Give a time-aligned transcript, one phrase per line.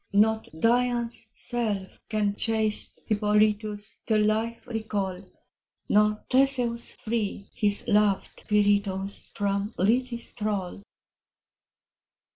[0.13, 5.21] Not Dian's self can chaste Hippolytus To life recall,
[5.89, 10.81] Nor Theseus free his loved Pirithous From Lethe's thrall.